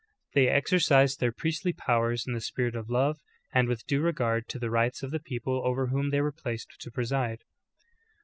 They 0.33 0.47
exercised 0.47 1.19
their 1.19 1.31
priestly 1.31 1.73
powers 1.73 2.25
in 2.25 2.33
the 2.33 2.41
spirit 2.41 2.75
of 2.75 2.89
love, 2.89 3.19
and 3.53 3.67
with 3.67 3.85
due 3.85 4.01
re 4.01 4.13
gard 4.13 4.47
to 4.47 4.57
the 4.57 4.71
rights 4.71 5.03
of 5.03 5.11
the 5.11 5.19
people 5.19 5.61
over 5.63 5.89
whom 5.89 6.09
they 6.09 6.21
were 6.21 6.31
placed 6.31 6.71
to 6.79 6.89
preside. 6.89 7.43